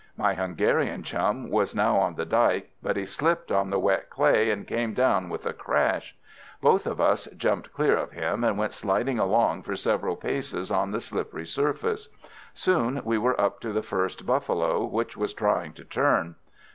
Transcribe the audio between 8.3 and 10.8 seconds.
and went sliding along for several paces